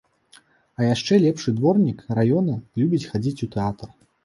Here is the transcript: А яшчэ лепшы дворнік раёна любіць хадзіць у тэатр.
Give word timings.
А 0.79 0.87
яшчэ 0.87 1.13
лепшы 1.25 1.53
дворнік 1.59 2.03
раёна 2.21 2.57
любіць 2.83 3.05
хадзіць 3.15 3.43
у 3.49 3.53
тэатр. 3.59 3.97